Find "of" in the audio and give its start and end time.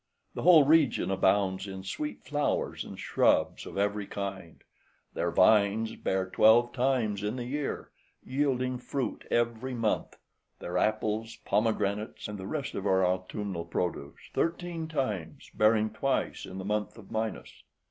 3.67-3.77, 12.73-12.87, 16.97-17.11